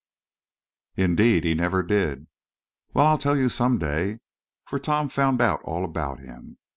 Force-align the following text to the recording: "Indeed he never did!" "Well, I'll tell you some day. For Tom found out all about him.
"Indeed 0.95 1.43
he 1.43 1.53
never 1.53 1.83
did!" 1.83 2.25
"Well, 2.91 3.05
I'll 3.05 3.19
tell 3.19 3.37
you 3.37 3.49
some 3.49 3.77
day. 3.77 4.17
For 4.65 4.79
Tom 4.79 5.09
found 5.09 5.39
out 5.41 5.61
all 5.61 5.85
about 5.85 6.17
him. 6.19 6.57